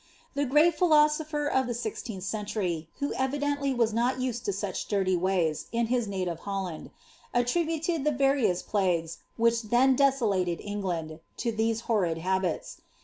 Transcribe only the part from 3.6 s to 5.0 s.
was not used to such